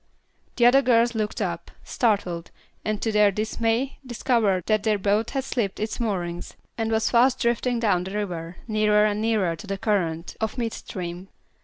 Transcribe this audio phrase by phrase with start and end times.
[0.55, 2.49] The other girls looked up, startled,
[2.83, 7.39] and to their dismay discovered that their boat had slipped its moorings and was fast
[7.39, 11.29] drifting down the river, nearer and nearer to the current of midstream.